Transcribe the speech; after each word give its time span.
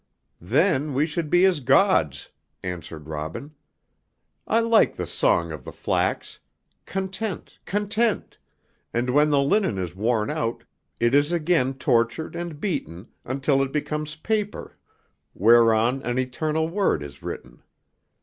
"Then 0.41 0.95
we 0.95 1.05
should 1.05 1.29
be 1.29 1.45
as 1.45 1.59
gods," 1.59 2.29
answered 2.63 3.07
Robin. 3.07 3.53
"I 4.47 4.59
like 4.59 4.95
the 4.95 5.05
song 5.05 5.51
of 5.51 5.63
the 5.63 5.71
flax, 5.71 6.39
'content, 6.87 7.59
content;' 7.67 8.39
and 8.95 9.11
when 9.11 9.29
the 9.29 9.43
linen 9.43 9.77
is 9.77 9.95
worn 9.95 10.31
out, 10.31 10.63
it 10.99 11.13
is 11.13 11.31
again 11.31 11.75
tortured 11.75 12.35
and 12.35 12.59
beaten 12.59 13.09
until 13.25 13.61
it 13.61 13.71
becomes 13.71 14.15
paper 14.15 14.75
whereon 15.35 16.01
an 16.01 16.17
eternal 16.17 16.67
word 16.67 17.03
is 17.03 17.21
written. 17.21 17.61